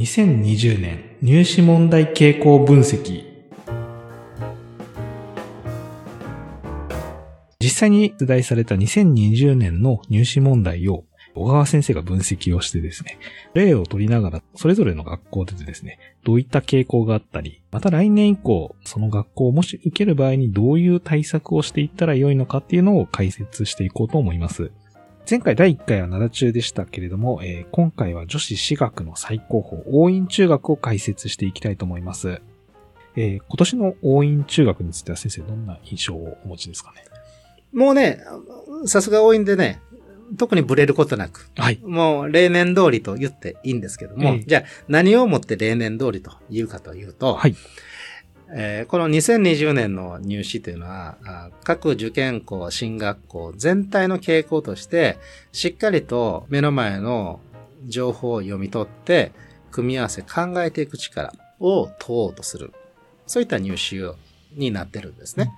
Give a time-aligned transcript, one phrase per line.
[0.00, 3.22] 2020年入試問題傾向分析
[7.60, 13.18] 実際に出題された2020年の入試問題を小川先生が分析をしてですね、
[13.54, 24.72] 例を取りながら、それぞれの学校でですね、どういった傾向があったり、また来年以降、その学校をもし受ける場合にどういう対策をしていったらよいのかっていうのを解説していこうと思います。
[25.28, 32.40] 前回第1回は灘中でしたけれども、えー、今回は女子私学の最高峰、応印中学を解説していきたいと思います。
[33.16, 37.04] えー、今年の応印中学については先生どんな印象をお持ちですかね？
[37.72, 38.18] もうね、
[38.86, 39.80] さすが応印でね、
[40.36, 47.54] 特にブレることなく、はい、もう例年通りと言っていいんですけども、えー、じゃあ何をもって例年通りと言うかというと、はい
[48.52, 55.18] えー、この2020年の入試というのは、各受験校、進学校全体の傾向として、
[55.52, 57.40] しっかりと目の前の
[57.86, 59.32] 情報を読み取って、
[59.70, 62.72] 組み合わせ考えていく力を問おうとする。
[63.26, 64.00] そういった入試
[64.54, 65.52] になってるんですね。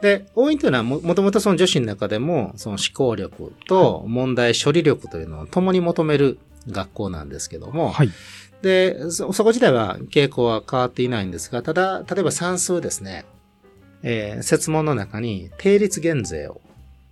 [0.00, 8.10] で、応印というのはも、もともとその女子の中でも、その思考力と問題処理力というのを共に求める学校なんですけども、はい、
[8.62, 13.24] で、そ、そこ自体は傾向は変わっていないんですが、ただ、例えば算数ですね。
[14.04, 16.60] えー、説問の中に定律減税を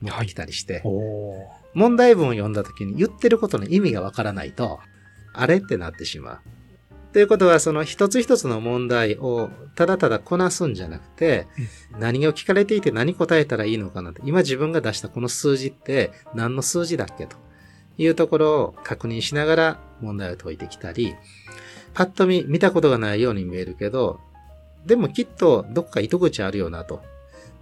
[0.00, 4.78] 持ってきたりして、はい、問題文を読んだ時に言ってることの意味がわからないと、
[5.32, 6.38] あれってなってしまう。
[7.12, 11.46] ということは、その一つ一つの問題をただただこなすんじゃなくて、
[11.98, 17.36] 何を聞かれていて何答えたらいいのかなって、今自分が出したこの数字って何の数字だっけと
[17.96, 21.14] いうところを確認しながら問題を解いてきたり、
[21.94, 24.20] パッと見、見たことがないように見えるけど、
[24.86, 27.02] でもきっとどっか糸口あるよなと。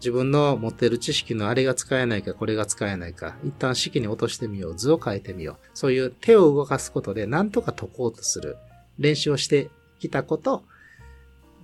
[0.00, 5.56] 自分の持っている知識のあれが使えないか、これが使えないか、一旦式に落としてみよう、図を変えてみよう。
[5.72, 8.58] そういう手を動かすことで何とか解こうとする
[8.98, 10.64] 練習をしてきたこと、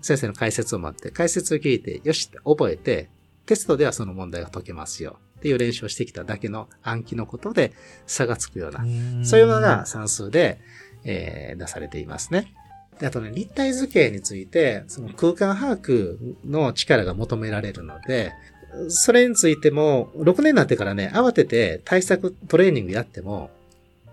[0.01, 3.11] 先生の解説を待って、解説を聞いて、よし覚えて、
[3.45, 5.19] テストではその問題が解けますよ。
[5.41, 7.73] っていう練習をしてきただけの暗記のことで
[8.06, 8.84] 差がつくような、
[9.25, 10.61] そういうものが算数で、
[11.05, 12.53] えー、出されていますね。
[13.01, 18.33] であとね、立体図形について、その空間把握の力が求められるので、
[18.89, 23.50] それについても、6年になってからね、慌てて対策トレーニングやっても、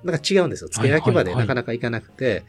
[0.05, 0.69] なんか違うんですよ。
[0.69, 2.45] 付け焼き場でなかなかいかなくて、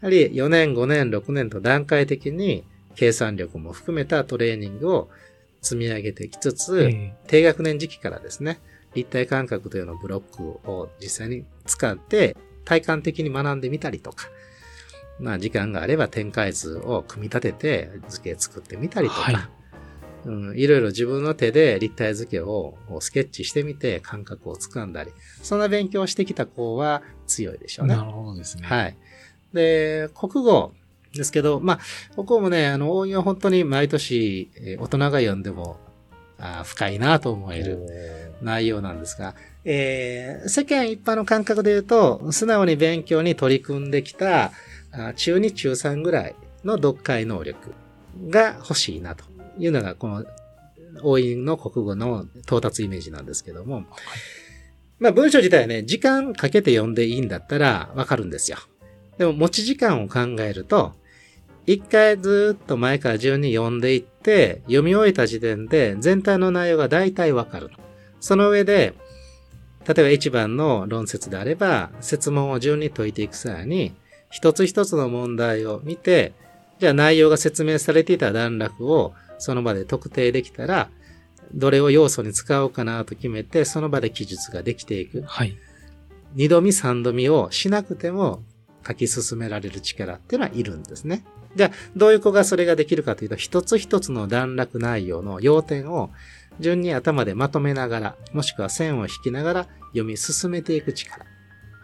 [0.00, 2.64] やはり4年、5年、6年と段階的に
[2.96, 5.08] 計算力も含めたトレーニングを
[5.60, 6.90] 積み上げていきつつ、
[7.26, 8.60] 低学年時期からですね、
[8.94, 14.28] 立体感覚というのブロックを実際に使って体感的に学んでみたりとか、
[15.20, 19.36] まあ時間があれば展開図を組み立てて図形作ってみたりとか、はい
[20.26, 25.12] うん、いろいろ自分の手で立体図形をスケッチしてみて感覚をつかんだり、
[25.42, 27.96] そんな勉強をしてきた子は強いでしょうね。
[27.96, 28.66] なるほどですね。
[28.66, 28.96] はい。
[29.52, 30.72] で、国語
[31.12, 31.80] ですけど、まあ、
[32.14, 35.78] ここもね、あの、応用は本当に毎年、えー、大人が読んでも、
[36.38, 39.34] あ深いなと思える内容なんですが、
[39.64, 44.52] えー、世間一般の感覚で言うと、素直に勉強に取り組んできた、
[45.16, 46.34] 中2中3ぐらい
[46.64, 47.72] の読解能力
[48.28, 49.24] が欲しいなと
[49.58, 50.24] いうのが、この、
[51.02, 53.84] 応印の国語の到達イメージなんですけども、
[54.98, 58.58] まあ文章自体はね、時間かけて読んでいいんだったらわかるんですよ。
[59.18, 60.92] でも持ち時間を考えると、
[61.66, 67.70] 一回ずっと前から順に読んでいって、読み終えた時点で全体の内容が大体わかる。
[68.20, 68.94] その上で、
[69.86, 73.94] 例えば一番の論説であれば、説問を順に解いていく際に、
[74.30, 76.34] 一つ一つの問題を見て、
[76.78, 80.88] じゃあ内容が説明されていた段落をその場で特定できたら、
[81.54, 85.22] どれを要素に使おうかなと決めて、その場で記述ができていく。
[85.22, 85.56] はい。
[86.34, 88.42] 二度見三度見をしなくても
[88.86, 91.24] 書き進められる力っていうのはいるんですね。
[91.54, 96.10] じゃあ、どういう子がそれができるかというと、一つ一つの段落内容の要点を
[96.60, 101.24] 順に頭でまとめながら、もしくは線を引きながら読み進めていく力。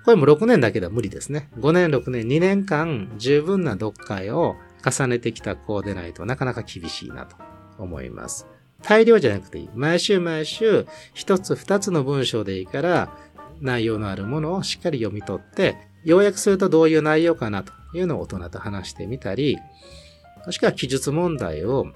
[0.04, 1.48] これも6年だけでは無理ですね。
[1.58, 7.36] 5年、6年、2年間十分な読解を重ねてきた子でないとなかなか厳しいなと
[7.78, 8.46] 思います。
[8.82, 9.68] 大量じゃなくていい。
[9.74, 13.16] 毎週毎週一つ二つの文章でいいから
[13.60, 19.58] 内容のあるものをしっかり読み取って要約するとどういう内容かなというのを大人と話してみたり、
[20.44, 21.86] もしくは記述問題を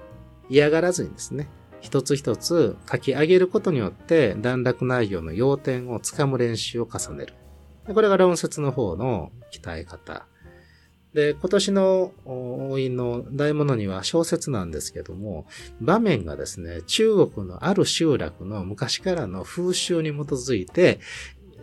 [0.49, 1.49] 嫌がらずにですね、
[1.81, 7.33] 一つ一つ書き上げることによって段落内容の要点をつかむ練習を重ねる。
[7.93, 10.25] これが論説の方の鍛え方。
[11.13, 15.47] で、今年の応印の大物には小説なんですけども、
[15.79, 20.99] 場面がですね、中国のある集落の昔からの風習に基づいて、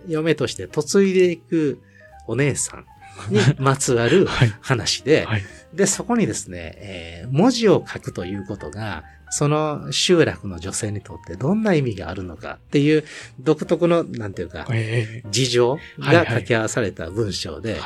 [0.08, 1.80] 嫁として嫁いでいく
[2.26, 2.86] お姉さん
[3.30, 4.26] にまつわる
[4.60, 5.26] 話で、はい。
[5.26, 5.42] はい、
[5.74, 13.04] で、そこにですね、えー、文字を書くということが、その集落の女性にとってどんな意味があるのかっていう
[13.40, 14.66] 独特の、なんていうか、
[15.30, 17.80] 事情が掛け合わされた文章で、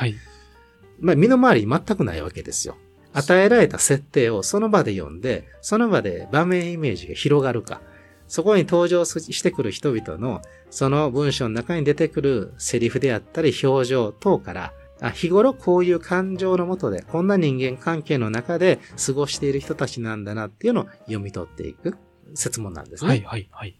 [0.99, 2.77] まあ、身の回りに全くないわけですよ。
[3.13, 7.81] 与えられた設定をその場で読んで、その場で場面イメージが広がるか、
[8.29, 21.97] そこに登場してくる人々の、その文章の中に出てくるセリフであったり表情等から、あ日頃こういう感情のもとで、こんな人間関係の中で過ごしている人たちなんだなっていうのを読み取っていく
[22.35, 23.09] 説問なんですね。
[23.09, 23.75] はいはいはい。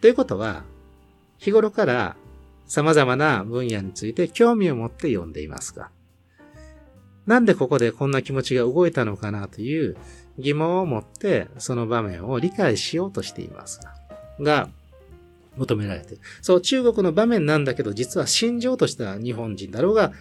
[0.00, 0.64] ということは、
[1.38, 2.16] 日頃から
[2.66, 5.90] 様々な分野について興味を持って読んでいますが、
[7.26, 9.96] なんでここでこんな気持ちが動いたのかなという
[10.38, 13.80] 疑問を持ってその場面を理解しようとしています
[14.40, 14.68] が、
[15.56, 16.22] 求められている。
[16.42, 20.12] そう、中国の場面なんだけど、実は心情としては日本人だろうが、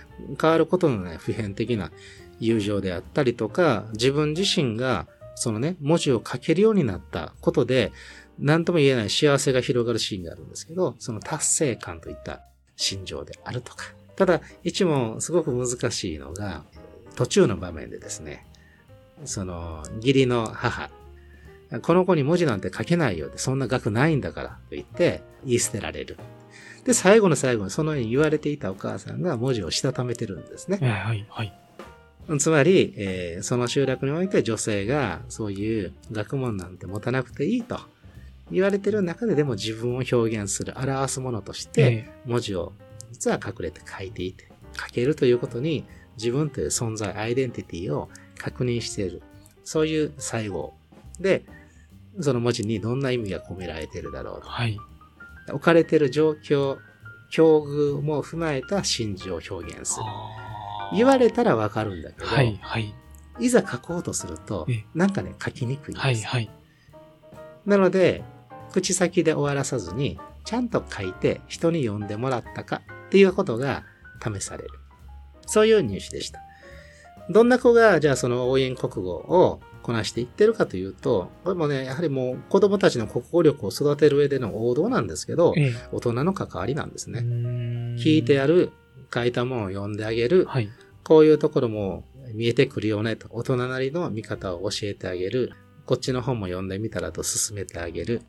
[0.42, 1.92] 変わることのない普遍的な
[2.40, 7.92] 友情であったりとか、自分自身が、そのね、文字を書けるようになったことで、
[8.40, 12.42] 何とも言えない幸せが広がるシーンがあるんですけど、その達成感といった
[12.76, 13.94] 心情であるとか。
[14.16, 16.64] ただ、一問すごく難しいのが、
[17.16, 18.46] 途中の場面でですね、
[19.24, 20.90] その、義理の母、
[21.82, 26.18] この子に文字なんて書けないよって、そんな額ないんだからと言って言い捨てられる。
[26.86, 30.78] で、最後の最後にそのように言われていたお母さんが文字をしたためてるんですね。
[30.78, 31.54] はい、はい。
[32.40, 37.80] つまり、えー、その集落において女性がそういう学問なんて持たなくていいと
[38.52, 42.74] 言われてる中ででも自分を表現する、表すものとして文字を
[43.12, 45.86] 実は隠れて書いていて、書けるということに
[46.18, 49.22] 自分という存在、アイデンティティを確認している。
[49.64, 50.74] そういう最後
[51.20, 51.44] で、
[52.20, 54.48] その文字にどんな意味が込められているだろうと。
[54.48, 54.78] はい。
[55.50, 56.78] 置かれている状況、
[57.32, 60.06] 境遇も踏まえた真珠を表現する。
[60.94, 62.94] 言われたらわかるんだけど、はい、はい。
[63.40, 66.04] いざ書こうとすると、なんかね、書きにくいんです。
[66.04, 66.50] はい、はい。
[67.66, 68.24] なので、
[68.72, 73.84] 口先で終わらさずに、ちゃんと書いて人に読んでもらったかっていうことが
[74.22, 74.70] 試される。
[75.48, 76.40] そういう入試でした。
[77.30, 87.20] どんな子が、じゃあその応援国語をこなしていってるかというと、これもね、やはりもう子供たちの国語力を育てる上での王道なんですけど、ええ、大人の関わりなんですね。
[88.00, 88.72] 聞いてやる、
[89.14, 90.70] 書いたものを読んであげる、はい、
[91.04, 92.04] こういうところも
[92.34, 95.52] 見えてくるよねと、大人なりの見方を教えてあげる、
[95.86, 98.22] こっちの本も読んでみたらと進めてあげる、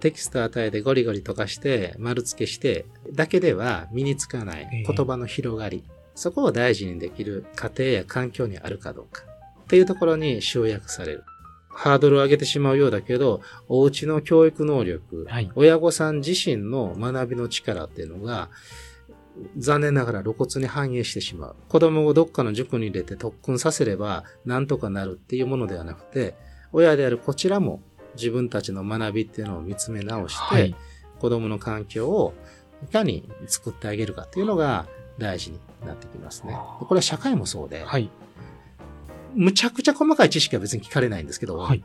[0.00, 9.22] テキスト与えてゴリゴリ溶かして丸付けしてだけでは身につかない言葉の広がり、えそこを大事にできる家庭や環境にあるかどうか
[9.62, 11.24] っていうところに集約される。
[11.68, 18.50] ハードルを上げてしまうようだけど、お家の教育能力、はい、親御さん自身の学びの力っていうのが、
[19.56, 21.56] 残念ながら露骨に反映してしまう。
[21.68, 26.34] 子供をどっかの塾に入れて特訓させれば何とかなるっていうものではなくて、
[26.72, 27.80] 親であるこちらも
[28.16, 30.74] 自分たちの学びっていうのを見つめ直して、はい、
[31.20, 32.34] 子供の環境を
[32.82, 34.88] いかに作ってあげるかっていうのが
[35.18, 36.56] 大事になってきますね。
[36.80, 38.10] これは社会もそうで、はい、
[39.34, 41.82] むちゃくちゃ細かい知識は別に聞かれないんですけど、はい、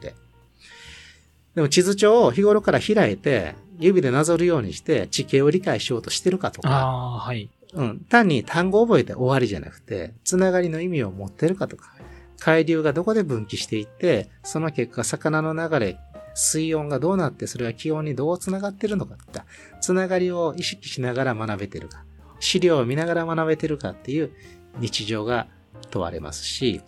[1.55, 11.93] でも地図帳を日頃から開いて、指でなぞるようにして地形を理解しようとしてるかとか、はい、うん、単に単語を覚えて終わりじゃなくて、つながりの意味を持ってるかとか、
[12.39, 15.97] 海流がどこで分岐していって、その結果魚の流れ、
[16.35, 19.45] 水温がどうなってそれは気温にどうつながってるのかとか、
[19.81, 22.03] つながりを意識しながら学べてるか。
[22.43, 24.31] 資料を見ながら学べてるかっていう
[24.79, 25.47] 日常が
[25.91, 26.81] 問われますし、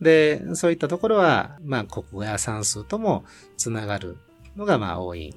[0.00, 3.24] で、そういったところは、まあ、国語や算数とも
[3.56, 4.16] つながる
[4.56, 5.34] のが、まあ、多いん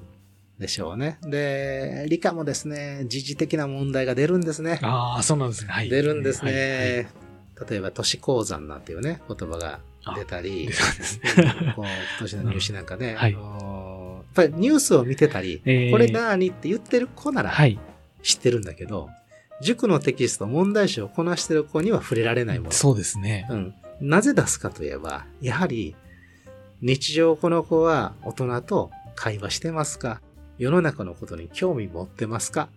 [0.58, 1.18] でしょうね。
[1.22, 4.80] で、理科もですね、時事的な問題が出るんですね。
[4.82, 5.70] ああ、そうなんですね。
[5.70, 6.52] はい、出るんですね。
[6.52, 6.60] はい
[6.96, 9.80] はい、例えば、都市鉱山なんていうね、言葉が
[10.14, 10.70] 出たり、
[11.76, 11.84] こう
[12.18, 13.42] 都市の入試なんかね、はい、やっ
[14.34, 17.52] ぱりニュースを見てたり、えー、これ何って言ってる子なら
[18.22, 19.10] 知ってるんだけど、
[19.62, 22.72] 塾のテキスト、問題集をこなしてる子には触れられないもの。
[22.72, 23.46] そうですね。
[23.50, 23.74] うん。
[24.00, 25.96] なぜ出すかといえば、やはり、
[26.82, 30.20] 日常この子は大人と会話してますか？
[30.58, 32.68] 世の中のことに興味持ってますか？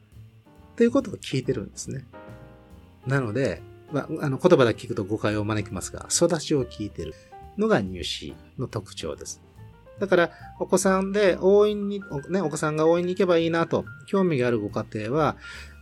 [0.78, 2.06] ということを聞いてるんですね。
[3.06, 7.14] なので、まあ、あの言葉だけ聞くと誤解を招きますが、育ちを聞いてる
[7.58, 9.42] のが入試の特徴です。
[10.00, 15.36] だから、お子さんで応援に、ね、お子さんが応援に行けばいいなと、興味があるご家庭は、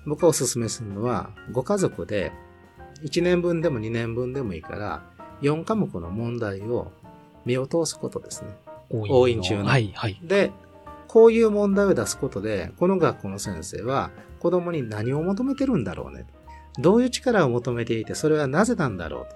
[0.07, 2.31] 僕がお勧めするのは、ご家族で
[3.03, 5.03] 1年分でも2年分でもいいから、
[5.41, 6.91] 4科目の問題を
[7.45, 8.49] 目を通すことですね。
[8.89, 9.65] 応印中の。
[9.65, 10.19] はい、はい。
[10.23, 10.51] で、
[11.07, 16.25] こういう問題を出すことで、この学校の先生は子供に何を求めてるんだろうね。
[16.79, 19.35] どういう力を求めていて、それはなぜなんだろうと。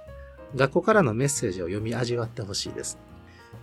[0.56, 2.98] 学校からのメッセージを読み味わってほしいです。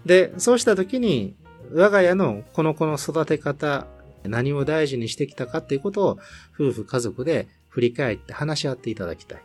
[0.05, 1.35] で、そうした時に、
[1.73, 3.87] 我が家のこの子の育て方、
[4.25, 6.19] 何を大事にしてきたかっていうことを
[6.55, 9.43] 夫婦家族で振り返って話し合っていただきたい。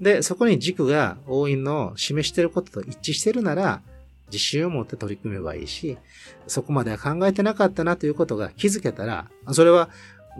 [0.00, 3.82] で、そこに軸が応印の示していることと一致してるなら、
[4.26, 5.98] 自信を持って取り組めばいいし、
[6.46, 9.88] そこまでは考えてなかったなということが気づけたら、それは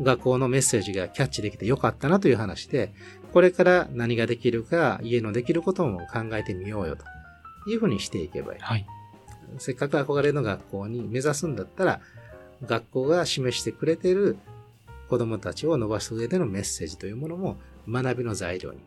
[0.00, 2.93] 学校のメッセージがキャッチできてよかったなという話で、
[3.33, 7.05] これから何ができるか、家のできることも考えてみようよと
[7.71, 8.61] いうふうにしていけばいい。
[8.61, 8.87] はい、
[9.59, 12.00] せっかく憧れの学校に目指すんだったら、
[12.67, 14.37] 学校が示してくれている
[15.09, 17.57] 子供たちを伸ばす上でのメッセージというものも
[17.88, 18.79] 学びの材料に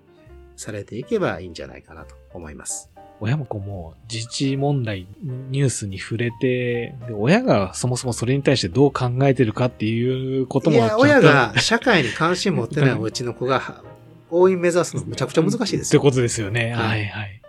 [0.55, 2.91] されていけばいいんじゃないかなと思います。
[3.19, 10.77] 親も子も自治問題、ニュースに触れて、親がそもそもそれに対してどう考えてるかっていうことも。
[10.77, 13.83] いや、親が社会に関心持ってないおうちの子が、
[14.31, 15.99] 応援目指すのむちゃくちゃ難しいですよ。
[15.99, 16.73] ってことですよね。
[16.73, 17.40] はいはい。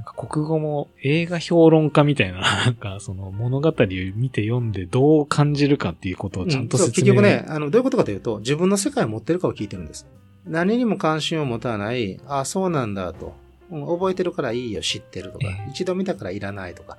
[0.00, 3.72] なんか国語も映画評論家みたいな、 なんかその物語を
[4.14, 10.08] 見て読んでどう感じるかっていうことをちゃんと説明、うん、結局ね、あの、どういうことかというと、自分の世界を持ってるかを聞いてるんです。
[10.46, 13.34] 何にも関心を持たない、あ、そうなんだと。
[13.70, 16.96] 覚えてるからいいよ、知ってるとか、えー、一度見たからいらないとか、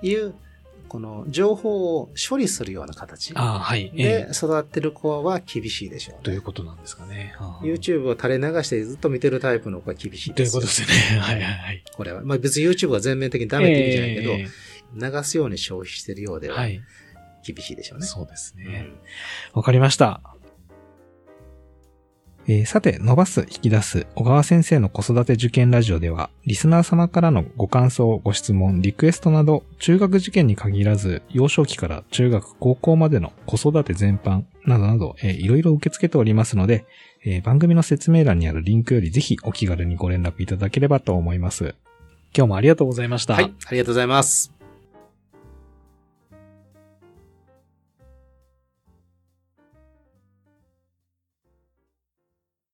[0.00, 0.34] いう、
[0.94, 7.34] この情報を処理するような形で育ってる子は厳しいでしょう、ね、ということなんですかね。
[7.62, 10.52] YouTube を垂れ流してずっと見てるタイプの子は厳しいです。
[10.52, 10.82] ということです
[11.14, 11.18] ね。
[11.18, 11.82] はいはいはい。
[11.96, 18.06] これは、まあ別に YouTube は全面的にダメって言うんじゃないけど、えー、流すように消費してるようでは、厳しいでしょうね。
[18.06, 18.86] そうですね。
[19.52, 20.20] わ、うん、かりました。
[22.46, 36.84] えー、さて、伸ばす、引き出す、小川先生の子育て受験ラジオでは、リスナー様からのご感想、ご質問、リクエストなど、中学受験に限らず、幼少期から中学、高校までの子育て全般、などなど、えー、いろいろ受け付けておりますので、
[37.24, 41.74] えー、番組の説明欄にあるリンクよりぜひお気軽にご連絡いただければと思います。
[42.36, 43.34] 今日もありがとうございました。
[43.34, 44.53] はい、ありがとうございます。